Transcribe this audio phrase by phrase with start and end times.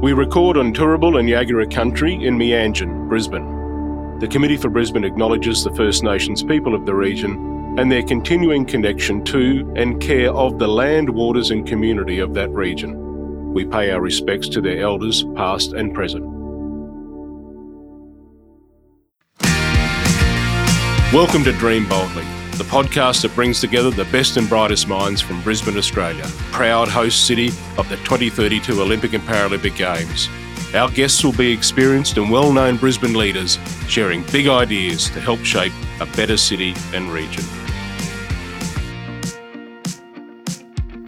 [0.00, 4.18] We record on Turrbal and Jagera country in Meanjin, Brisbane.
[4.18, 8.64] The Committee for Brisbane acknowledges the First Nations people of the region and their continuing
[8.64, 13.52] connection to and care of the land, waters, and community of that region.
[13.52, 16.24] We pay our respects to their elders, past and present.
[21.12, 22.24] Welcome to Dream Boldly,
[22.60, 27.26] the podcast that brings together the best and brightest minds from Brisbane, Australia, proud host
[27.26, 30.28] city of the 2032 Olympic and Paralympic Games.
[30.74, 35.40] Our guests will be experienced and well known Brisbane leaders sharing big ideas to help
[35.40, 37.44] shape a better city and region.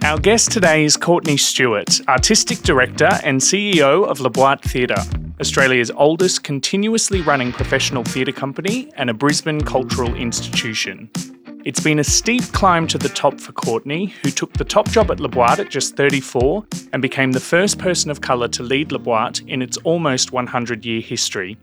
[0.01, 5.03] Our guest today is Courtney Stewart, Artistic Director and CEO of La Boite Theatre,
[5.39, 11.11] Australia's oldest continuously running professional theatre company and a Brisbane cultural institution.
[11.65, 15.09] It's been a steep climb to the top for Courtney, who took the top job
[15.11, 18.91] at La Boite at just 34 and became the first person of colour to lead
[18.91, 21.57] La Boite in its almost 100 year history.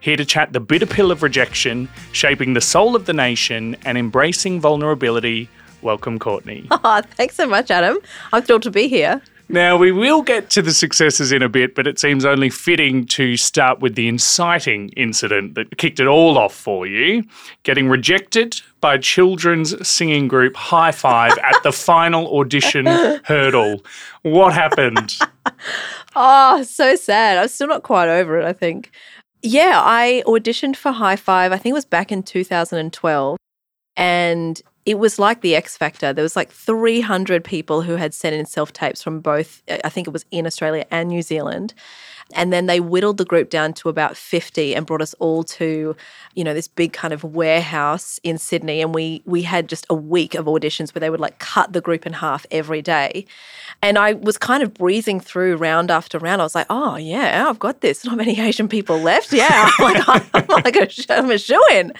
[0.00, 3.96] Here to chat the bitter pill of rejection, shaping the soul of the nation, and
[3.96, 5.48] embracing vulnerability,
[5.80, 6.66] welcome Courtney.
[6.72, 7.98] Oh, thanks so much, Adam.
[8.32, 9.22] I'm thrilled to be here.
[9.48, 13.06] Now, we will get to the successes in a bit, but it seems only fitting
[13.06, 17.22] to start with the inciting incident that kicked it all off for you
[17.62, 22.86] getting rejected by children's singing group High Five at the final audition
[23.24, 23.84] hurdle.
[24.22, 25.18] What happened?
[26.14, 27.36] Oh, so sad.
[27.36, 28.92] I'm still not quite over it, I think.
[29.42, 33.36] Yeah, I auditioned for High Five, I think it was back in 2012.
[33.96, 36.12] And it was like the X Factor.
[36.12, 40.06] There was like 300 people who had sent in self tapes from both, I think
[40.06, 41.74] it was in Australia and New Zealand.
[42.34, 45.94] And then they whittled the group down to about 50 and brought us all to,
[46.34, 48.82] you know, this big kind of warehouse in Sydney.
[48.82, 51.80] And we we had just a week of auditions where they would like cut the
[51.80, 53.26] group in half every day.
[53.80, 56.40] And I was kind of breezing through round after round.
[56.40, 58.04] I was like, oh yeah, I've got this.
[58.04, 59.32] Not many Asian people left.
[59.32, 61.92] Yeah, I'm like I'm like a, I'm a shoe in.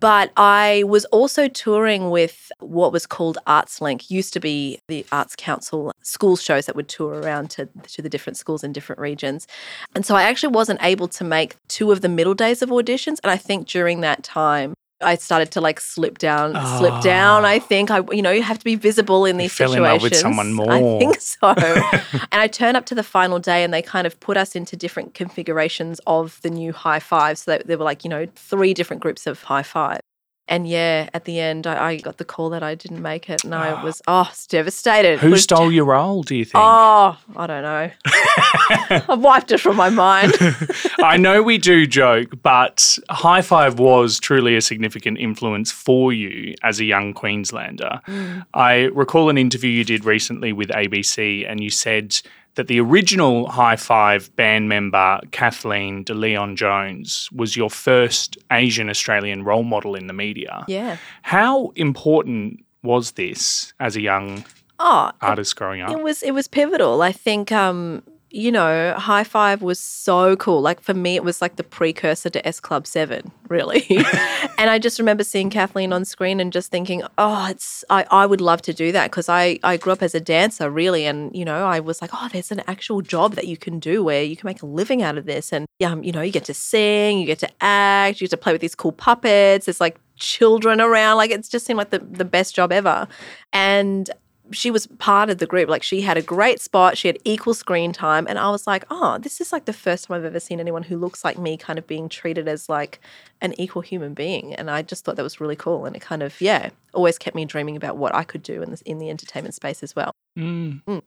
[0.00, 4.10] But I was also touring with what was called Arts Link.
[4.10, 8.08] Used to be the Arts Council school shows that would tour around to to the
[8.08, 9.46] different schools in different regions.
[9.94, 13.18] And so I actually wasn't able to make two of the middle days of auditions.
[13.22, 16.78] And I think during that time, I started to like slip down, oh.
[16.78, 17.00] slip ah.
[17.00, 17.44] down.
[17.44, 19.86] I think I, you know, you have to be visible in these fell situations.
[19.86, 20.72] In love with someone more.
[20.72, 21.48] I think so.
[21.52, 24.76] and I turned up to the final day, and they kind of put us into
[24.76, 27.38] different configurations of the new high five.
[27.38, 30.00] So there were like, you know, three different groups of high five.
[30.48, 33.44] And yeah, at the end, I, I, got the call that I didn't make it,
[33.44, 35.18] and I was oh devastated.
[35.18, 36.22] Who was stole your role?
[36.22, 36.56] Do you think?
[36.56, 37.90] Oh, I don't know.
[39.08, 40.32] I've wiped it from my mind.
[41.02, 46.54] I know we do joke, but High Five was truly a significant influence for you
[46.62, 48.00] as a young Queenslander.
[48.06, 48.46] Mm.
[48.54, 52.20] I recall an interview you did recently with ABC, and you said
[52.54, 58.90] that the original High Five band member, Kathleen de Leon Jones, was your first Asian
[58.90, 60.64] Australian role model in the media.
[60.68, 60.96] Yeah.
[61.22, 64.44] How important was this as a young
[64.78, 65.90] oh, artist growing up?
[65.90, 67.02] It was it was pivotal.
[67.02, 70.60] I think um, you know, High Five was so cool.
[70.60, 73.86] Like for me, it was like the precursor to S Club 7, really.
[74.58, 78.26] and I just remember seeing Kathleen on screen and just thinking, oh, it's, I, I
[78.26, 81.06] would love to do that because I, I grew up as a dancer, really.
[81.06, 84.04] And, you know, I was like, oh, there's an actual job that you can do
[84.04, 85.52] where you can make a living out of this.
[85.52, 88.36] And, um, you know, you get to sing, you get to act, you get to
[88.36, 89.66] play with these cool puppets.
[89.66, 91.16] There's like children around.
[91.16, 93.08] Like it just seemed like the, the best job ever.
[93.54, 94.10] And
[94.52, 95.68] she was part of the group.
[95.68, 98.26] Like she had a great spot, she had equal screen time.
[98.28, 100.82] And I was like, oh, this is like the first time I've ever seen anyone
[100.82, 103.00] who looks like me kind of being treated as like
[103.40, 104.54] an equal human being.
[104.54, 105.86] And I just thought that was really cool.
[105.86, 108.70] And it kind of, yeah, always kept me dreaming about what I could do in,
[108.70, 110.12] this, in the entertainment space as well.
[110.38, 110.82] Mm.
[110.84, 111.02] Mm.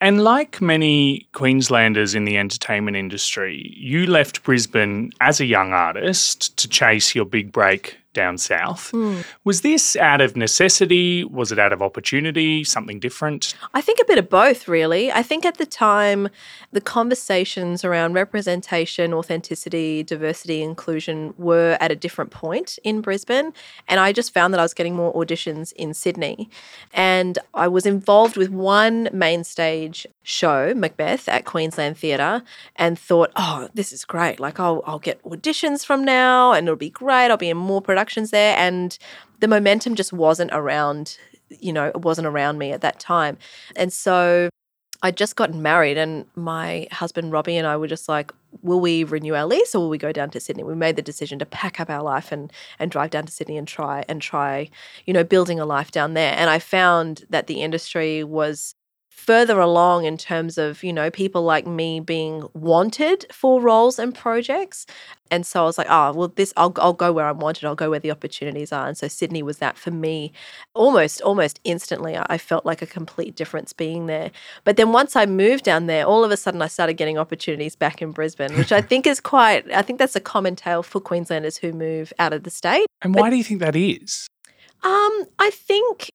[0.00, 6.56] And like many Queenslanders in the entertainment industry, you left Brisbane as a young artist
[6.56, 8.90] to chase your big break down south.
[8.92, 9.24] Mm.
[9.44, 11.22] Was this out of necessity?
[11.24, 12.64] Was it out of opportunity?
[12.64, 13.54] Something different?
[13.72, 15.12] I think a bit of both, really.
[15.12, 16.28] I think at the time,
[16.72, 23.52] the conversations around representation, authenticity, diversity, inclusion were at a different point in Brisbane.
[23.86, 26.50] And I just found that I was getting more auditions in Sydney.
[26.92, 28.69] And I was involved with one
[29.12, 32.42] main stage show, Macbeth, at Queensland Theatre,
[32.76, 34.40] and thought, oh, this is great.
[34.40, 37.30] Like, I'll, I'll get auditions from now and it'll be great.
[37.30, 38.56] I'll be in more productions there.
[38.56, 38.98] And
[39.40, 41.18] the momentum just wasn't around,
[41.48, 43.38] you know, it wasn't around me at that time.
[43.76, 44.48] And so
[45.02, 49.04] I'd just gotten married, and my husband Robbie and I were just like, "Will we
[49.04, 51.46] renew our lease, or will we go down to Sydney?" We made the decision to
[51.46, 54.70] pack up our life and and drive down to Sydney and try and try,
[55.06, 56.34] you know, building a life down there.
[56.36, 58.74] And I found that the industry was
[59.20, 64.14] further along in terms of, you know, people like me being wanted for roles and
[64.14, 64.86] projects.
[65.30, 67.66] And so I was like, oh, well, this, I'll, I'll go where I'm wanted.
[67.66, 68.88] I'll go where the opportunities are.
[68.88, 70.32] And so Sydney was that for me
[70.74, 72.16] almost, almost instantly.
[72.18, 74.30] I felt like a complete difference being there.
[74.64, 77.76] But then once I moved down there, all of a sudden I started getting opportunities
[77.76, 81.00] back in Brisbane, which I think is quite, I think that's a common tale for
[81.00, 82.86] Queenslanders who move out of the state.
[83.02, 84.26] And why but, do you think that is?
[84.82, 86.10] Um, I think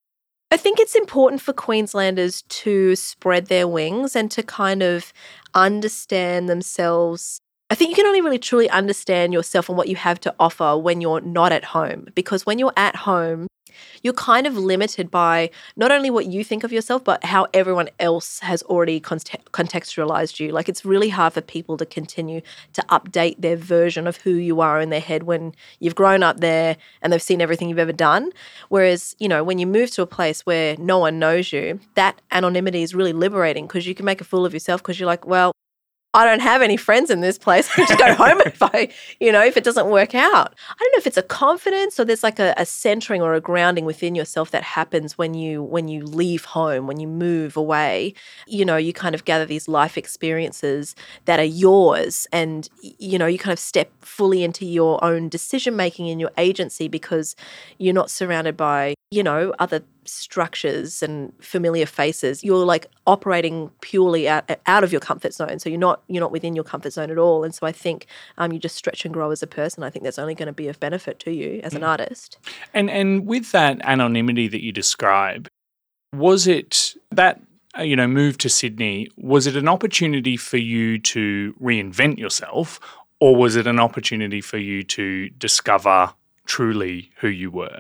[0.52, 5.12] I think it's important for Queenslanders to spread their wings and to kind of
[5.54, 7.42] understand themselves.
[7.68, 10.78] I think you can only really truly understand yourself and what you have to offer
[10.78, 12.08] when you're not at home.
[12.14, 13.48] Because when you're at home,
[14.04, 17.90] you're kind of limited by not only what you think of yourself, but how everyone
[18.00, 20.52] else has already contextualized you.
[20.52, 22.42] Like it's really hard for people to continue
[22.74, 26.42] to update their version of who you are in their head when you've grown up
[26.42, 28.32] there and they've seen everything you've ever done.
[28.70, 32.22] Whereas, you know, when you move to a place where no one knows you, that
[32.32, 35.26] anonymity is really liberating because you can make a fool of yourself because you're like,
[35.26, 35.52] well,
[36.16, 37.70] I don't have any friends in this place.
[37.78, 38.88] I just go home if I,
[39.20, 40.56] you know, if it doesn't work out.
[40.70, 43.42] I don't know if it's a confidence or there's like a, a, centering or a
[43.42, 48.14] grounding within yourself that happens when you when you leave home, when you move away.
[48.48, 50.96] You know, you kind of gather these life experiences
[51.26, 55.76] that are yours, and you know, you kind of step fully into your own decision
[55.76, 57.36] making and your agency because
[57.78, 64.28] you're not surrounded by you know other structures and familiar faces you're like operating purely
[64.28, 65.60] out, out of your comfort zone.
[65.60, 67.44] So you're not you're not within your comfort zone at all.
[67.44, 68.08] And so i think
[68.38, 69.84] um, you just stretch and grow as a person.
[69.84, 71.88] I think that's only going to be of benefit to you as an mm.
[71.88, 72.38] artist.
[72.74, 75.48] And and with that anonymity that you describe
[76.14, 77.42] was it that
[77.78, 82.80] uh, you know move to sydney was it an opportunity for you to reinvent yourself?
[83.22, 86.14] Or was it an opportunity for you to discover
[86.46, 87.80] truly who you were?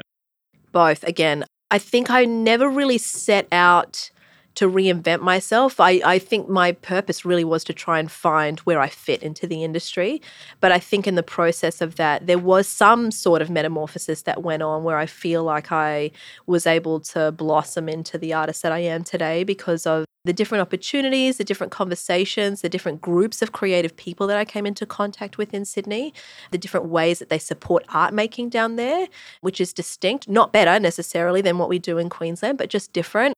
[0.71, 1.03] Both.
[1.03, 4.11] Again I think I never really set out
[4.55, 5.79] to reinvent myself.
[5.79, 9.47] I, I think my purpose really was to try and find where I fit into
[9.47, 10.21] the industry.
[10.61, 14.43] But I think in the process of that, there was some sort of metamorphosis that
[14.43, 16.11] went on where I feel like I
[16.47, 20.61] was able to blossom into the artist that I am today because of the different
[20.61, 25.37] opportunities, the different conversations, the different groups of creative people that I came into contact
[25.37, 26.13] with in Sydney,
[26.51, 29.07] the different ways that they support art making down there,
[29.41, 33.33] which is distinct, not better necessarily than what we do in Queensland, but just different.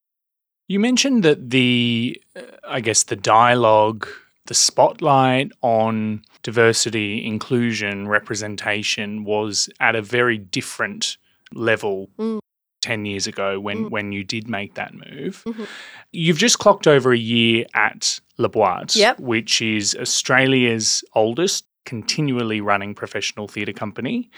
[0.68, 4.08] You mentioned that the, uh, I guess, the dialogue,
[4.48, 11.18] the spotlight on diversity, inclusion, representation was at a very different
[11.54, 12.40] level mm.
[12.82, 13.90] 10 years ago when, mm.
[13.90, 15.44] when you did make that move.
[15.46, 15.64] Mm-hmm.
[16.12, 19.20] You've just clocked over a year at La Boite, yep.
[19.20, 24.30] which is Australia's oldest continually running professional theatre company,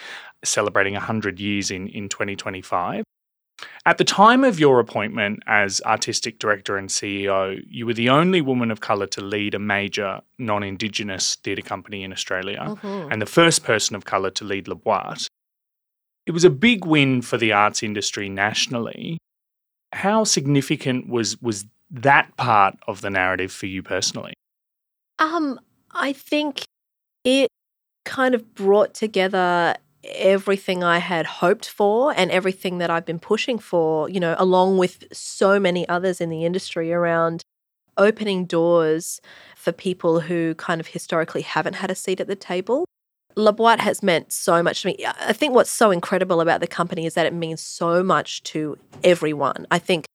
[0.43, 3.03] celebrating 100 years in, in 2025.
[3.85, 8.41] At the time of your appointment as artistic director and CEO, you were the only
[8.41, 13.11] woman of colour to lead a major non Indigenous theatre company in Australia mm-hmm.
[13.11, 15.28] and the first person of colour to lead La Boite.
[16.29, 19.17] It was a big win for the arts industry nationally.
[19.93, 24.35] How significant was, was that part of the narrative for you personally?
[25.17, 25.59] Um,
[25.89, 26.65] I think
[27.23, 27.49] it
[28.05, 33.57] kind of brought together everything I had hoped for and everything that I've been pushing
[33.57, 37.41] for, you know, along with so many others in the industry around
[37.97, 39.19] opening doors
[39.55, 42.85] for people who kind of historically haven't had a seat at the table.
[43.39, 44.97] La Boite has meant so much to me.
[45.05, 48.77] I think what's so incredible about the company is that it means so much to
[49.03, 49.65] everyone.
[49.71, 50.05] I think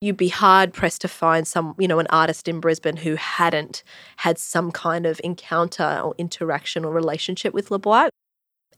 [0.00, 3.82] you'd be hard pressed to find some, you know, an artist in Brisbane who hadn't
[4.18, 8.10] had some kind of encounter or interaction or relationship with La Boite.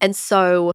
[0.00, 0.70] And so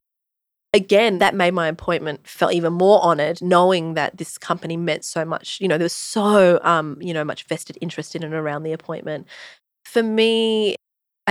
[0.73, 5.23] again, that made my appointment feel even more honored, knowing that this company meant so
[5.25, 5.59] much.
[5.61, 8.73] You know, there was so um, you know, much vested interest in and around the
[8.73, 9.27] appointment.
[9.85, 10.75] For me,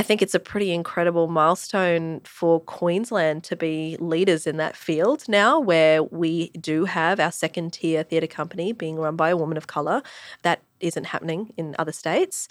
[0.00, 5.28] I think it's a pretty incredible milestone for Queensland to be leaders in that field
[5.28, 9.59] now, where we do have our second tier theatre company being run by a woman
[9.59, 10.02] of colour.
[10.40, 12.49] That isn't happening in other states.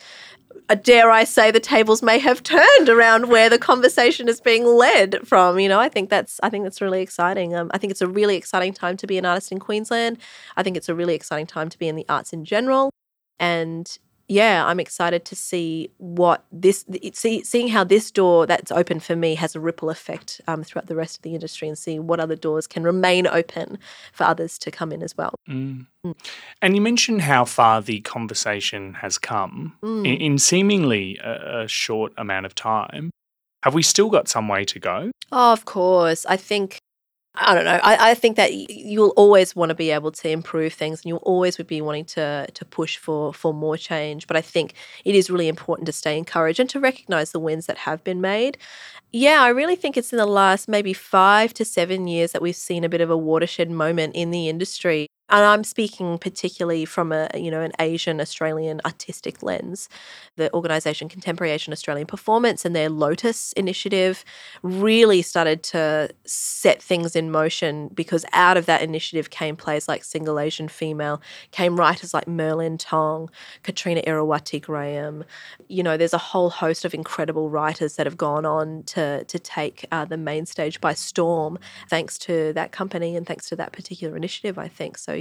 [0.70, 4.64] Uh, dare I say the tables may have turned around where the conversation is being
[4.68, 5.60] led from.
[5.60, 7.56] You know, I think that's I think that's really exciting.
[7.56, 10.20] Um, I think it's a really exciting time to be an artist in Queensland.
[10.56, 12.92] I think it's a really exciting time to be in the arts in general.
[13.40, 13.98] And
[14.30, 19.16] yeah, I'm excited to see what this see seeing how this door that's open for
[19.16, 22.20] me has a ripple effect um, throughout the rest of the industry, and see what
[22.20, 23.80] other doors can remain open
[24.14, 25.34] for others to come in as well.
[25.50, 25.88] Mm.
[26.06, 26.16] Mm.
[26.62, 30.06] And you mentioned how far the conversation has come mm.
[30.06, 33.10] in, in, seemingly a, a short amount of time.
[33.64, 35.12] Have we still got some way to go?
[35.32, 36.26] Oh, of course.
[36.28, 36.79] I think
[37.36, 37.80] I don't know.
[37.84, 41.18] I, I think that you'll always want to be able to improve things, and you'll
[41.20, 44.28] always would be wanting to to push for for more change.
[44.28, 44.74] But I think
[45.06, 48.20] it is really important to stay encouraged and to recognize the wins that have been
[48.20, 48.58] made.
[49.12, 52.56] Yeah, I really think it's in the last maybe five to seven years that we've
[52.56, 57.12] seen a bit of a watershed moment in the industry and I'm speaking particularly from
[57.12, 59.90] a you know an Asian Australian artistic lens.
[60.36, 64.24] The organisation Contemporary Asian Australian Performance and their Lotus initiative
[64.64, 70.04] really started to set things in motion because out of that initiative came plays like
[70.04, 71.22] Single Asian Female,
[71.52, 73.30] came writers like Merlynn Tong,
[73.64, 75.24] Katrina Irawati Graham.
[75.68, 79.40] You know, there's a whole host of incredible writers that have gone on to to
[79.40, 81.60] take uh, the main stage by storm,
[81.90, 84.58] thanks to that company and thanks to that particular initiative.
[84.58, 85.19] I think so.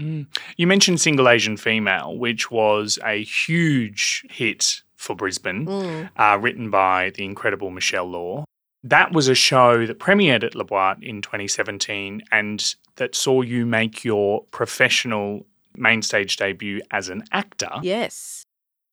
[0.00, 0.26] Mm.
[0.56, 6.10] You mentioned Single Asian Female, which was a huge hit for Brisbane, mm.
[6.16, 8.44] uh, written by the incredible Michelle Law.
[8.84, 13.64] That was a show that premiered at La Boite in 2017 and that saw you
[13.64, 15.46] make your professional
[15.76, 17.70] main stage debut as an actor.
[17.82, 18.44] Yes.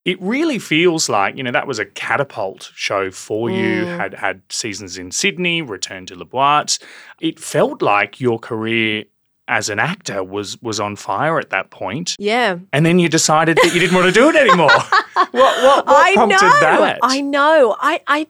[0.06, 3.58] It really feels like, you know, that was a catapult show for mm.
[3.58, 6.80] you, had had seasons in Sydney, returned to La Boite.
[7.20, 9.06] It felt like your career
[9.50, 12.16] as an actor was was on fire at that point.
[12.20, 12.60] Yeah.
[12.72, 14.70] And then you decided that you didn't want to do it anymore.
[15.14, 17.00] what, what, what I prompted know, that?
[17.02, 17.76] I know.
[17.78, 18.28] I I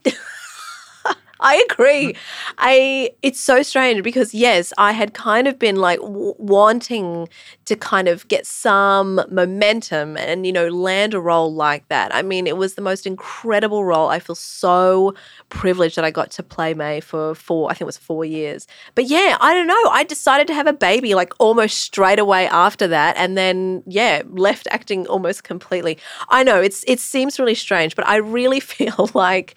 [1.42, 2.16] I agree.
[2.58, 7.30] I it's so strange because yes, I had kind of been like w- wanting
[7.66, 12.14] to kind of get some momentum and you know land a role like that.
[12.14, 14.10] I mean, it was the most incredible role.
[14.10, 15.14] I feel so
[15.48, 17.70] privileged that I got to play May for four.
[17.70, 18.68] I think it was four years.
[18.96, 19.84] But yeah, I don't know.
[19.92, 24.24] I decided to have a baby like almost straight away after that, and then yeah,
[24.30, 25.98] left acting almost completely.
[26.30, 29.56] I know it's it seems really strange, but I really feel like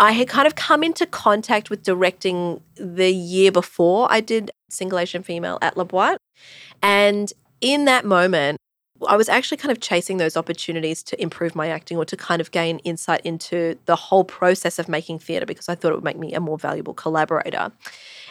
[0.00, 4.98] I had kind of come into contact with directing the year before I did Single
[4.98, 6.16] Asian Female at La Boite.
[6.82, 7.30] And
[7.60, 8.56] in that moment,
[9.06, 12.40] I was actually kind of chasing those opportunities to improve my acting or to kind
[12.40, 16.04] of gain insight into the whole process of making theatre because I thought it would
[16.04, 17.70] make me a more valuable collaborator.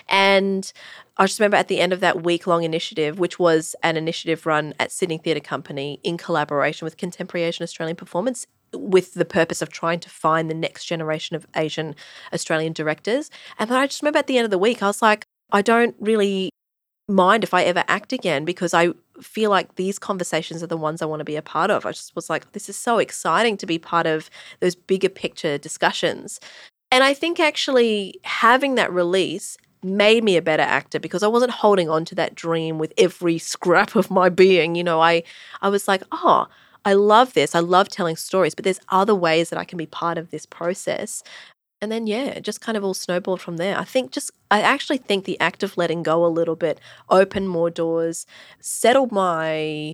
[0.07, 0.71] And
[1.17, 4.47] I just remember at the end of that week long initiative, which was an initiative
[4.47, 9.61] run at Sydney Theatre Company in collaboration with Contemporary Asian Australian Performance, with the purpose
[9.61, 11.95] of trying to find the next generation of Asian
[12.33, 13.29] Australian directors.
[13.57, 15.95] And I just remember at the end of the week, I was like, I don't
[15.99, 16.49] really
[17.07, 18.89] mind if I ever act again because I
[19.21, 21.85] feel like these conversations are the ones I want to be a part of.
[21.85, 25.57] I just was like, this is so exciting to be part of those bigger picture
[25.57, 26.39] discussions.
[26.91, 31.51] And I think actually having that release made me a better actor because I wasn't
[31.51, 34.75] holding on to that dream with every scrap of my being.
[34.75, 35.23] You know, I
[35.61, 36.47] I was like, oh,
[36.85, 37.55] I love this.
[37.55, 40.45] I love telling stories, but there's other ways that I can be part of this
[40.45, 41.23] process.
[41.81, 43.77] And then, yeah, just kind of all snowballed from there.
[43.77, 47.49] I think just, I actually think the act of letting go a little bit opened
[47.49, 48.25] more doors,
[48.59, 49.93] settled my,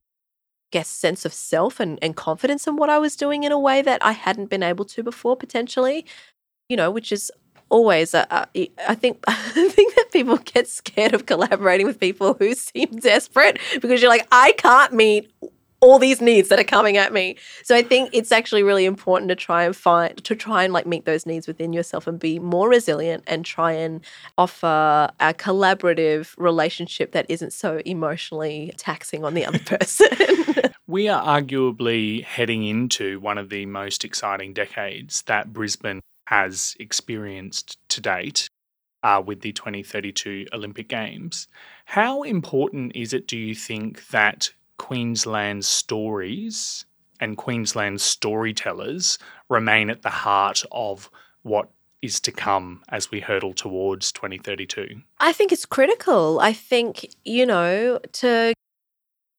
[0.72, 3.82] guess, sense of self and, and confidence in what I was doing in a way
[3.82, 6.06] that I hadn't been able to before, potentially,
[6.70, 7.32] you know, which is
[7.70, 8.48] always a,
[8.88, 13.60] I think I think that people get scared of collaborating with people who seem desperate
[13.82, 15.32] because you're like I can't meet
[15.86, 17.38] all these needs that are coming at me.
[17.63, 20.88] So I think it's actually really important to try and find to try and like
[20.88, 24.01] meet those needs within yourself and be more resilient and try and
[24.38, 30.08] offer a collaborative relationship that isn't so emotionally taxing on the other person.
[30.88, 37.77] we are arguably heading into one of the most exciting decades that Brisbane has experienced
[37.89, 38.50] to date.
[39.04, 41.48] Uh, with the 2032 Olympic Games.
[41.86, 46.86] How important is it, do you think, that Queensland's stories
[47.20, 49.17] and Queensland storytellers
[49.50, 51.10] remain at the heart of
[51.44, 51.70] what
[52.01, 55.01] is to come as we hurtle towards 2032?
[55.20, 56.39] I think it's critical.
[56.39, 58.53] I think, you know, to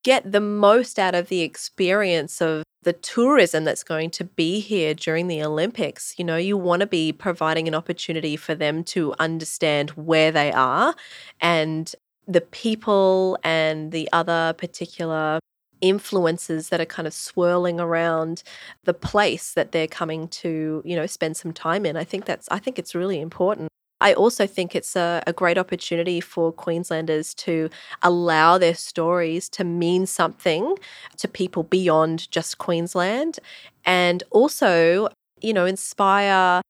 [0.02, 4.94] get the most out of the experience of the tourism that's going to be here
[4.94, 6.14] during the Olympics.
[6.16, 10.52] You know, you want to be providing an opportunity for them to understand where they
[10.52, 10.94] are
[11.40, 11.92] and
[12.26, 15.38] the people and the other particular
[15.80, 18.42] influences that are kind of swirling around
[18.84, 21.96] the place that they're coming to, you know, spend some time in.
[21.96, 23.68] I think that's I think it's really important.
[24.00, 27.70] I also think it's a, a, great opportunity for Queenslanders to
[28.02, 30.76] allow their stories to mean something
[31.16, 33.38] to people beyond just Queensland
[33.86, 35.08] and also,
[35.40, 36.60] you know, inspire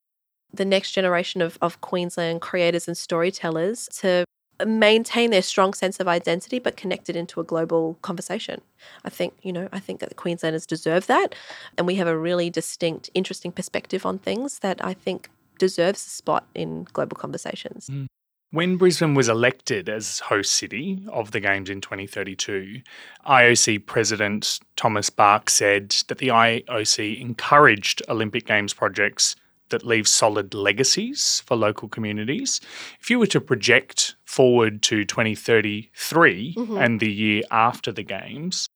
[0.53, 4.25] the next generation of, of Queensland creators and storytellers to
[4.65, 8.61] maintain their strong sense of identity but connect it into a global conversation.
[9.05, 11.35] I think, you know, I think that the Queenslanders deserve that.
[11.77, 16.11] And we have a really distinct, interesting perspective on things that I think deserves a
[16.11, 17.89] spot in global conversations.
[17.91, 18.07] Mm.
[18.53, 22.81] When Brisbane was elected as host city of the Games in 2032,
[23.27, 29.35] IOC President Thomas Bach said that the IOC encouraged Olympic Games projects
[29.71, 32.61] that leave solid legacies for local communities.
[33.01, 36.77] If you were to project forward to 2033 mm-hmm.
[36.77, 38.69] and the year after the Games,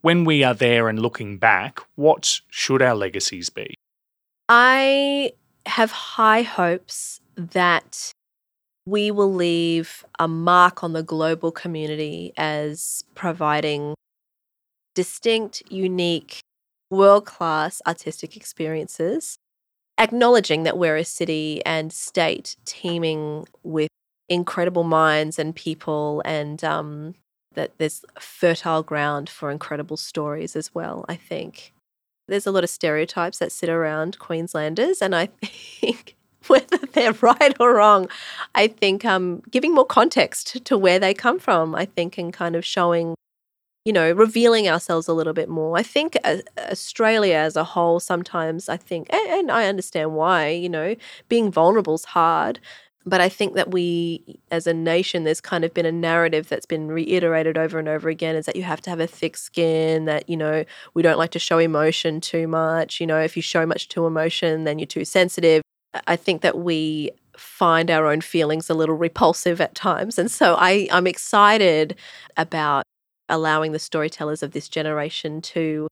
[0.00, 3.74] when we are there and looking back, what should our legacies be?
[4.48, 5.32] I
[5.66, 8.12] have high hopes that
[8.86, 13.94] we will leave a mark on the global community as providing
[14.94, 16.40] distinct, unique,
[16.90, 19.36] world class artistic experiences,
[19.98, 23.88] acknowledging that we're a city and state teeming with
[24.28, 27.14] incredible minds and people, and um,
[27.54, 31.72] that there's fertile ground for incredible stories as well, I think.
[32.26, 37.54] There's a lot of stereotypes that sit around Queenslanders, and I think whether they're right
[37.60, 38.08] or wrong.
[38.54, 42.56] I think um, giving more context to where they come from, I think, and kind
[42.56, 43.14] of showing,
[43.84, 45.76] you know, revealing ourselves a little bit more.
[45.76, 50.48] I think uh, Australia as a whole, sometimes I think, and, and I understand why,
[50.48, 50.96] you know,
[51.28, 52.60] being vulnerable is hard.
[53.06, 56.64] But I think that we, as a nation, there's kind of been a narrative that's
[56.64, 60.06] been reiterated over and over again is that you have to have a thick skin,
[60.06, 60.64] that, you know,
[60.94, 63.00] we don't like to show emotion too much.
[63.00, 65.60] You know, if you show much too emotion, then you're too sensitive.
[66.06, 70.18] I think that we find our own feelings a little repulsive at times.
[70.18, 71.96] And so I, I'm excited
[72.38, 72.84] about
[73.28, 75.88] allowing the storytellers of this generation to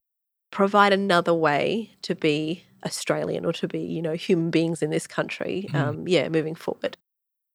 [0.51, 5.07] provide another way to be Australian or to be, you know, human beings in this
[5.07, 5.67] country.
[5.71, 5.75] Mm.
[5.75, 6.97] Um, yeah, moving forward.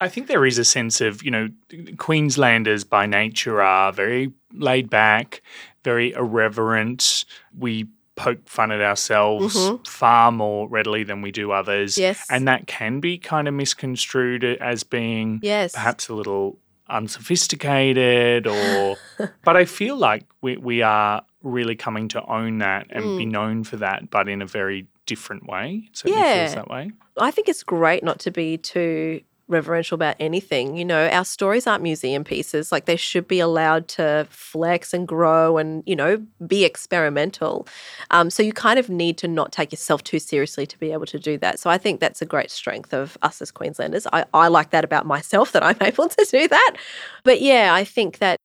[0.00, 1.48] I think there is a sense of, you know,
[1.96, 5.42] Queenslanders by nature are very laid back,
[5.82, 7.24] very irreverent.
[7.56, 9.82] We poke fun at ourselves mm-hmm.
[9.84, 11.98] far more readily than we do others.
[11.98, 12.24] Yes.
[12.30, 15.72] And that can be kind of misconstrued as being yes.
[15.72, 16.58] perhaps a little
[16.90, 18.96] unsophisticated or
[19.44, 23.18] but I feel like we we are really coming to own that and mm.
[23.18, 25.88] be known for that, but in a very different way.
[25.92, 26.44] So yeah.
[26.44, 26.92] feels that way.
[27.16, 30.76] I think it's great not to be too reverential about anything.
[30.76, 32.70] You know, our stories aren't museum pieces.
[32.70, 37.66] Like they should be allowed to flex and grow and, you know, be experimental.
[38.10, 41.06] Um, so you kind of need to not take yourself too seriously to be able
[41.06, 41.58] to do that.
[41.58, 44.06] So I think that's a great strength of us as Queenslanders.
[44.12, 46.76] I, I like that about myself that I'm able to do that.
[47.24, 48.38] But yeah, I think that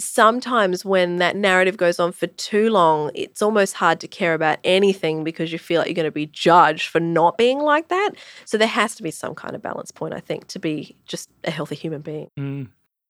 [0.00, 4.58] sometimes when that narrative goes on for too long, it's almost hard to care about
[4.64, 8.10] anything because you feel like you're going to be judged for not being like that.
[8.44, 11.30] So there has to be some kind of balance point, I think, to be just
[11.44, 12.30] a healthy human being.
[12.38, 12.68] Mm.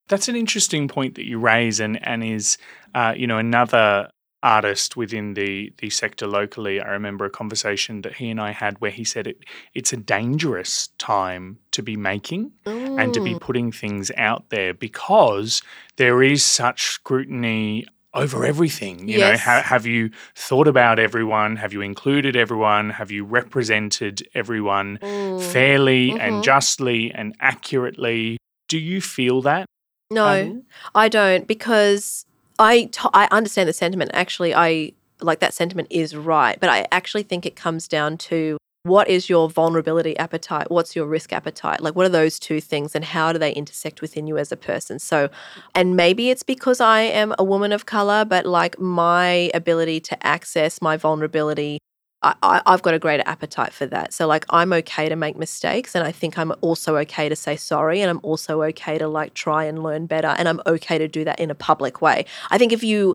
[0.09, 2.57] That's an interesting point that you raise, and and is
[2.95, 4.09] uh, you know another
[4.43, 6.81] artist within the the sector locally.
[6.81, 9.97] I remember a conversation that he and I had where he said it it's a
[9.97, 13.41] dangerous time to be making and to be mm.
[13.41, 15.63] putting things out there because
[15.97, 19.09] there is such scrutiny over everything.
[19.09, 19.39] You yes.
[19.39, 21.57] know, ha- have you thought about everyone?
[21.57, 22.91] Have you included everyone?
[22.91, 25.43] Have you represented everyone mm.
[25.53, 26.21] fairly mm-hmm.
[26.21, 28.39] and justly and accurately?
[28.69, 29.67] Do you feel that?
[30.11, 30.63] No, um,
[30.95, 32.25] I don't because
[32.59, 34.11] I, t- I understand the sentiment.
[34.15, 38.59] Actually, I like that sentiment is right, but I actually think it comes down to
[38.85, 40.71] what is your vulnerability appetite?
[40.71, 41.81] What's your risk appetite?
[41.81, 44.57] Like, what are those two things and how do they intersect within you as a
[44.57, 44.99] person?
[44.99, 45.29] So,
[45.75, 50.27] and maybe it's because I am a woman of color, but like my ability to
[50.27, 51.79] access my vulnerability
[52.23, 54.13] I, have got a greater appetite for that.
[54.13, 57.57] So, like, I'm okay to make mistakes, and I think I'm also okay to say
[57.57, 61.07] sorry, and I'm also okay to like try and learn better, and I'm okay to
[61.07, 62.27] do that in a public way.
[62.51, 63.15] I think if you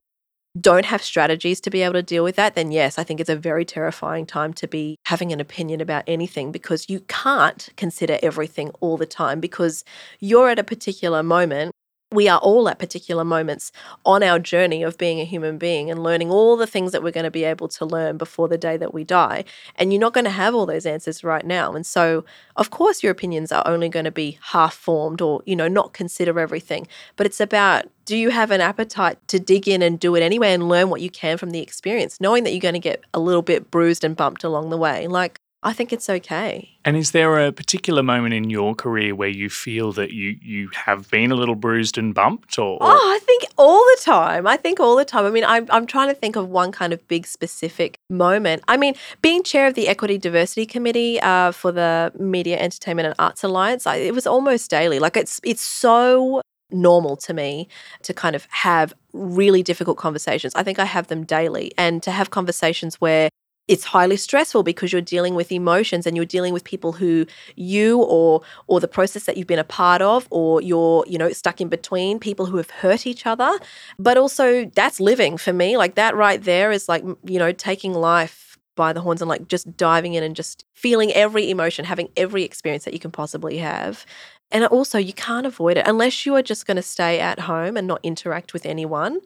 [0.59, 3.29] don't have strategies to be able to deal with that, then yes, I think it's
[3.29, 8.19] a very terrifying time to be having an opinion about anything because you can't consider
[8.21, 9.83] everything all the time because
[10.19, 11.73] you're at a particular moment
[12.13, 13.71] we are all at particular moments
[14.06, 17.12] on our journey of being a human being and learning all the things that we're
[17.12, 19.43] going to be able to learn before the day that we die.
[19.76, 21.73] And you're not going to have all those answers right now.
[21.73, 22.23] And so,
[22.56, 25.93] of course, your opinions are only going to be half formed or, you know, not
[25.93, 26.88] consider everything.
[27.15, 30.54] But it's about do you have an appetite to dig in and do it anyway
[30.54, 33.19] and learn what you can from the experience, knowing that you're going to get a
[33.19, 35.08] little bit bruised and bumped along the way?
[35.08, 36.78] Like, I think it's okay.
[36.86, 40.69] And is there a particular moment in your career where you feel that you you
[40.73, 42.80] have been a little bruised and bumped or, or?
[42.82, 44.45] Oh, I think all the time.
[44.45, 45.26] I think all the time.
[45.26, 48.63] I mean, I'm I'm trying to think of one kind of big specific moment.
[48.67, 53.15] I mean, being chair of the Equity Diversity Committee uh, for the Media, Entertainment and
[53.17, 54.99] Arts Alliance, I, it was almost daily.
[54.99, 57.67] Like it's it's so normal to me
[58.02, 60.54] to kind of have really difficult conversations.
[60.56, 63.30] I think I have them daily and to have conversations where
[63.67, 68.02] it's highly stressful because you're dealing with emotions and you're dealing with people who you
[68.02, 71.62] or or the process that you've been a part of or you're you know stuck
[71.62, 73.52] in between people who have hurt each other.
[73.97, 75.78] But also that's living for me.
[75.78, 79.47] Like that right there is like you know taking life by the horns and like
[79.47, 83.58] just diving in and just feeling every emotion having every experience that you can possibly
[83.60, 84.06] have.
[84.52, 87.78] And also you can't avoid it unless you are just going to stay at home
[87.78, 89.19] and not interact with anyone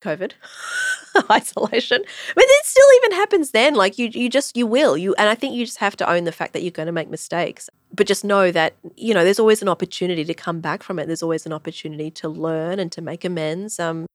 [0.00, 0.32] COVID
[1.30, 2.02] isolation.
[2.34, 3.74] But it still even happens then.
[3.74, 4.96] Like you you just you will.
[4.96, 6.92] You and I think you just have to own the fact that you're going to
[6.92, 7.68] make mistakes.
[7.92, 11.06] But just know that, you know, there's always an opportunity to come back from it.
[11.06, 13.80] There's always an opportunity to learn and to make amends.
[13.80, 14.06] Um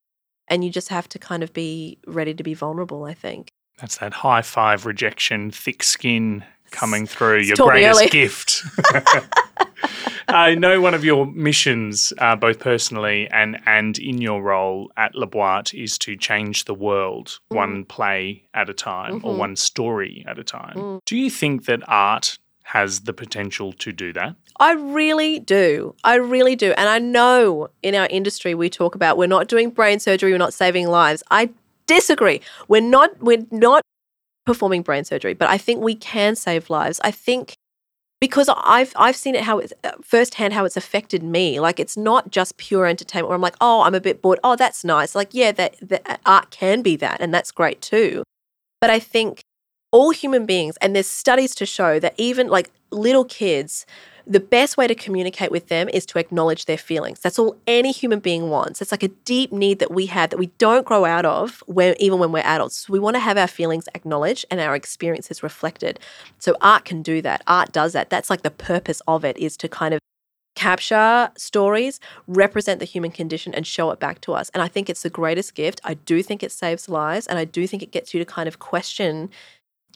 [0.48, 3.50] and you just have to kind of be ready to be vulnerable, I think.
[3.80, 8.64] That's that high five rejection, thick skin coming through, your greatest gift.
[10.34, 15.14] I know one of your missions, uh, both personally and, and in your role at
[15.14, 17.58] La Boite, is to change the world mm.
[17.58, 19.28] one play at a time mm-hmm.
[19.28, 20.76] or one story at a time.
[20.76, 21.00] Mm.
[21.06, 24.36] Do you think that art has the potential to do that?
[24.60, 25.96] I really do.
[26.04, 26.72] I really do.
[26.78, 30.38] And I know in our industry we talk about we're not doing brain surgery, we're
[30.38, 31.22] not saving lives.
[31.30, 31.52] I
[31.86, 32.42] disagree.
[32.68, 33.84] We're not we're not
[34.46, 37.00] performing brain surgery, but I think we can save lives.
[37.04, 37.56] I think
[38.24, 41.60] because I've I've seen it how it's uh, firsthand how it's affected me.
[41.60, 44.40] Like it's not just pure entertainment where I'm like, oh, I'm a bit bored.
[44.46, 45.14] Oh, that's nice.
[45.14, 48.24] Like yeah, that, that uh, art can be that, and that's great too.
[48.80, 49.44] But I think
[49.92, 53.86] all human beings, and there's studies to show that even like little kids
[54.26, 57.20] the best way to communicate with them is to acknowledge their feelings.
[57.20, 58.82] That's all any human being wants.
[58.82, 61.96] It's like a deep need that we have that we don't grow out of when,
[62.00, 62.78] even when we're adults.
[62.78, 66.00] So we want to have our feelings acknowledged and our experiences reflected.
[66.40, 67.44] So art can do that.
[67.48, 68.10] Art does that.
[68.10, 70.00] That's like the purpose of it is to kind of
[70.56, 74.50] capture stories, represent the human condition, and show it back to us.
[74.54, 75.82] And I think it's the greatest gift.
[75.84, 77.28] I do think it saves lives.
[77.28, 79.30] And I do think it gets you to kind of question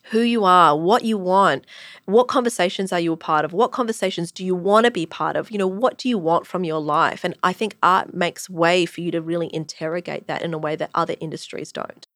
[0.10, 1.66] who you are, what you want,
[2.06, 5.36] what conversations are you a part of, what conversations do you want to be part
[5.36, 7.24] of, you know, what do you want from your life?
[7.24, 10.76] And I think art makes way for you to really interrogate that in a way
[10.76, 12.08] that other industries don't.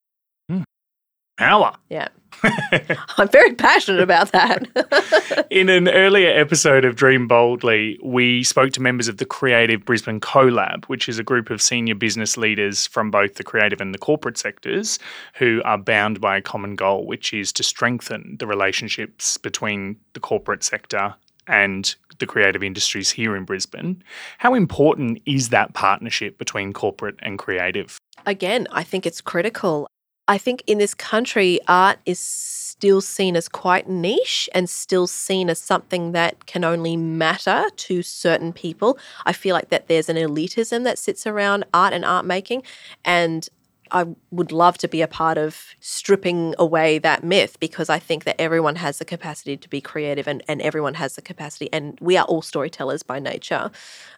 [1.37, 1.73] Power.
[1.89, 2.07] Yeah.
[3.17, 5.47] I'm very passionate about that.
[5.51, 10.19] In an earlier episode of Dream Boldly, we spoke to members of the Creative Brisbane
[10.19, 13.99] CoLab, which is a group of senior business leaders from both the creative and the
[13.99, 14.97] corporate sectors
[15.35, 20.19] who are bound by a common goal, which is to strengthen the relationships between the
[20.19, 21.13] corporate sector
[21.47, 24.01] and the creative industries here in Brisbane.
[24.37, 27.97] How important is that partnership between corporate and creative?
[28.25, 29.87] Again, I think it's critical.
[30.27, 35.49] I think in this country, art is still seen as quite niche and still seen
[35.49, 38.97] as something that can only matter to certain people.
[39.25, 42.63] I feel like that there's an elitism that sits around art and art making.
[43.05, 43.47] And
[43.91, 48.23] I would love to be a part of stripping away that myth because I think
[48.23, 51.97] that everyone has the capacity to be creative and, and everyone has the capacity, and
[51.99, 53.69] we are all storytellers by nature.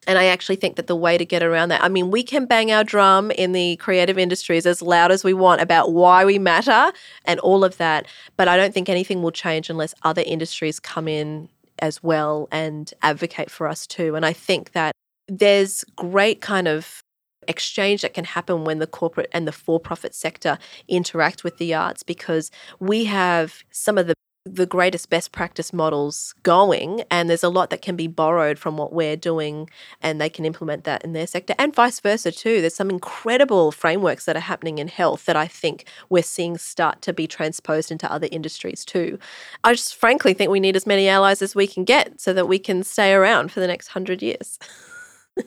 [0.06, 2.46] And I actually think that the way to get around that, I mean, we can
[2.46, 6.40] bang our drum in the creative industries as loud as we want about why we
[6.40, 6.92] matter
[7.26, 8.08] and all of that,
[8.38, 12.94] but I don't think anything will change unless other industries come in as well and
[13.02, 14.16] advocate for us too.
[14.16, 14.94] And I think that
[15.28, 17.03] there's great kind of
[17.48, 21.74] exchange that can happen when the corporate and the for profit sector interact with the
[21.74, 27.46] arts because we have some of the the greatest best practice models going and there's
[27.46, 29.70] a lot that can be borrowed from what we're doing
[30.02, 32.60] and they can implement that in their sector and vice versa too.
[32.60, 37.02] There's some incredible frameworks that are happening in health that i think we're seeing start
[37.04, 39.18] to be transposed into other industries too.
[39.64, 42.48] I just frankly think we need as many allies as we can get so that
[42.48, 44.60] we can stay around for the next 100 years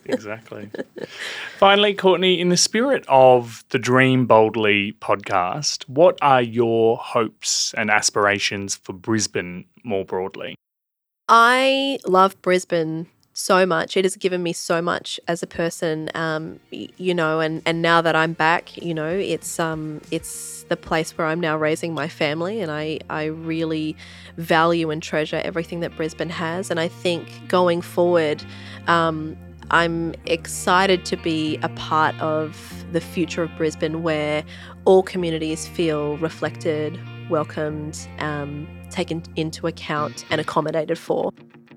[0.05, 0.71] exactly.
[1.59, 7.91] Finally, Courtney, in the spirit of the Dream Boldly podcast, what are your hopes and
[7.91, 10.55] aspirations for Brisbane more broadly?
[11.29, 13.97] I love Brisbane so much.
[13.97, 18.01] It has given me so much as a person, um, you know, and, and now
[18.01, 22.09] that I'm back, you know, it's um, it's the place where I'm now raising my
[22.09, 23.97] family, and I I really
[24.39, 26.71] value and treasure everything that Brisbane has.
[26.71, 28.43] And I think going forward,
[28.87, 29.37] um,
[29.71, 34.45] I'm excited to be a part of the future of Brisbane where
[34.85, 36.99] all communities feel reflected,
[37.29, 41.33] welcomed, um, taken into account, and accommodated for.